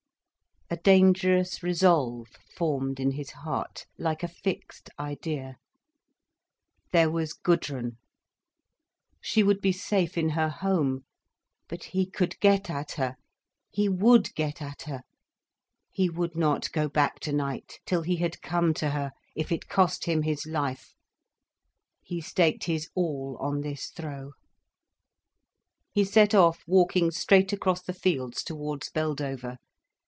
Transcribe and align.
A 0.73 0.77
dangerous 0.77 1.61
resolve 1.61 2.29
formed 2.55 2.97
in 3.01 3.11
his 3.11 3.31
heart, 3.31 3.85
like 3.97 4.23
a 4.23 4.27
fixed 4.29 4.89
idea. 4.97 5.57
There 6.93 7.11
was 7.11 7.33
Gudrun—she 7.33 9.43
would 9.43 9.59
be 9.59 9.73
safe 9.73 10.17
in 10.17 10.29
her 10.29 10.47
home. 10.47 11.03
But 11.67 11.83
he 11.83 12.05
could 12.09 12.39
get 12.39 12.69
at 12.69 12.93
her—he 12.93 13.89
would 13.89 14.33
get 14.33 14.61
at 14.61 14.83
her. 14.83 15.01
He 15.91 16.09
would 16.09 16.37
not 16.37 16.71
go 16.71 16.87
back 16.87 17.19
tonight 17.19 17.81
till 17.85 18.03
he 18.03 18.15
had 18.15 18.41
come 18.41 18.73
to 18.75 18.91
her, 18.91 19.11
if 19.35 19.51
it 19.51 19.67
cost 19.67 20.05
him 20.05 20.21
his 20.21 20.45
life. 20.45 20.95
He 22.01 22.21
staked 22.21 22.63
his 22.63 22.87
all 22.95 23.35
on 23.41 23.59
this 23.59 23.87
throw. 23.89 24.31
He 25.91 26.05
set 26.05 26.33
off 26.33 26.63
walking 26.65 27.11
straight 27.11 27.51
across 27.51 27.81
the 27.81 27.91
fields 27.91 28.41
towards 28.41 28.89
Beldover. 28.89 29.57